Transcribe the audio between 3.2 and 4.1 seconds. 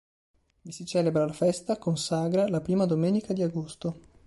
di agosto.